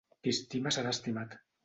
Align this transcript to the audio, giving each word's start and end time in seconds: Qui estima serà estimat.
Qui 0.21 0.31
estima 0.35 0.71
serà 0.77 0.95
estimat. 0.97 1.37